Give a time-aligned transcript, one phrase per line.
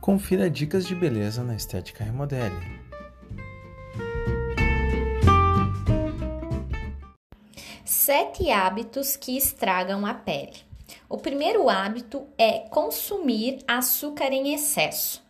[0.00, 2.56] Confira dicas de beleza na Estética Remodele.
[7.84, 10.56] Sete hábitos que estragam a pele.
[11.06, 15.22] O primeiro hábito é consumir açúcar em excesso.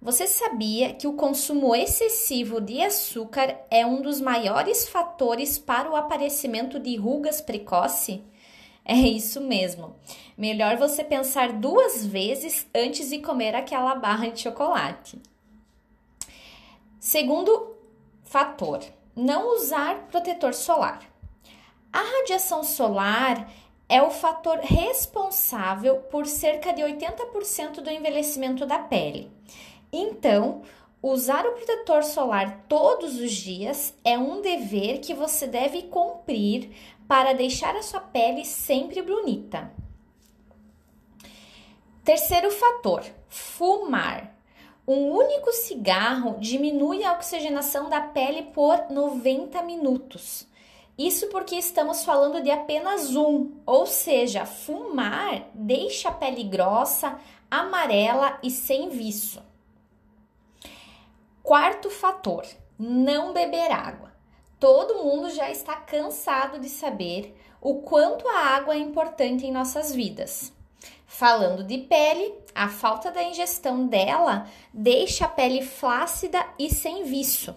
[0.00, 5.96] Você sabia que o consumo excessivo de açúcar é um dos maiores fatores para o
[5.96, 8.22] aparecimento de rugas precoce?
[8.88, 9.96] É isso mesmo.
[10.38, 15.20] Melhor você pensar duas vezes antes de comer aquela barra de chocolate.
[17.00, 17.74] Segundo
[18.22, 18.80] fator,
[19.14, 21.00] não usar protetor solar.
[21.92, 23.50] A radiação solar
[23.88, 29.28] é o fator responsável por cerca de 80% do envelhecimento da pele.
[29.92, 30.62] Então,
[31.10, 36.70] usar o protetor solar todos os dias é um dever que você deve cumprir
[37.06, 39.72] para deixar a sua pele sempre bonita.
[42.04, 44.34] Terceiro fator: fumar.
[44.88, 50.46] Um único cigarro diminui a oxigenação da pele por 90 minutos.
[50.96, 57.18] Isso porque estamos falando de apenas um, ou seja, fumar deixa a pele grossa,
[57.50, 59.42] amarela e sem viço.
[61.46, 62.44] Quarto fator:
[62.76, 64.12] não beber água.
[64.58, 69.94] Todo mundo já está cansado de saber o quanto a água é importante em nossas
[69.94, 70.52] vidas.
[71.06, 77.54] Falando de pele, a falta da ingestão dela deixa a pele flácida e sem viço.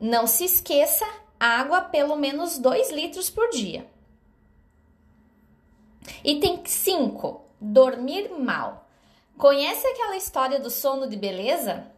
[0.00, 1.06] Não se esqueça,
[1.38, 3.88] água pelo menos 2 litros por dia.
[6.24, 7.40] Item 5.
[7.60, 8.84] Dormir mal.
[9.38, 11.92] Conhece aquela história do sono de beleza?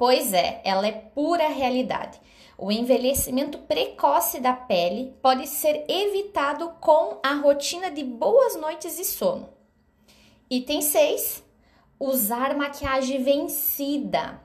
[0.00, 2.18] Pois é, ela é pura realidade.
[2.56, 9.04] O envelhecimento precoce da pele pode ser evitado com a rotina de boas noites de
[9.04, 9.50] sono.
[10.48, 11.44] Item 6:
[11.98, 14.40] usar maquiagem vencida.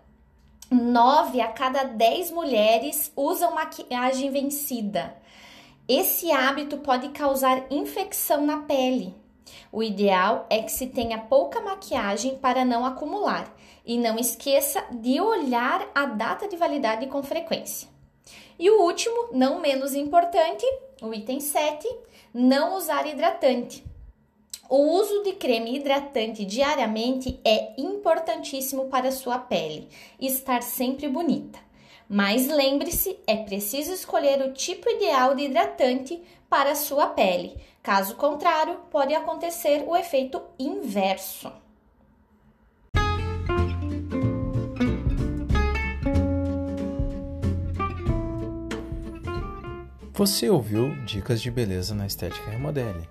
[0.70, 5.16] 9 a cada 10 mulheres usam maquiagem vencida.
[5.88, 9.16] Esse hábito pode causar infecção na pele.
[9.72, 13.54] O ideal é que se tenha pouca maquiagem para não acumular
[13.86, 17.88] e não esqueça de olhar a data de validade com frequência.
[18.58, 20.66] E o último, não menos importante,
[21.02, 21.88] o item 7,
[22.34, 23.84] não usar hidratante.
[24.68, 29.90] O uso de creme hidratante diariamente é importantíssimo para a sua pele
[30.20, 31.60] estar sempre bonita.
[32.08, 37.58] Mas lembre-se, é preciso escolher o tipo ideal de hidratante para a sua pele.
[37.82, 41.52] Caso contrário, pode acontecer o efeito inverso.
[50.14, 53.06] Você ouviu Dicas de Beleza na Estética Remodele.